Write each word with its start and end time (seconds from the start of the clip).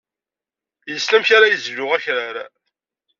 Yessen 0.91 1.13
amek 1.17 1.29
ara 1.37 1.51
yezlu 1.51 1.85
akrar. 1.95 2.35